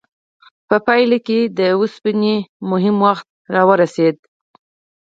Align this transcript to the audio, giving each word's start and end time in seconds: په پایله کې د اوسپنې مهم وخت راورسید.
په 0.67 0.75
پایله 0.85 1.17
کې 1.27 1.39
د 1.57 1.59
اوسپنې 1.77 2.35
مهم 2.71 2.95
وخت 3.07 3.27
راورسید. 3.55 4.17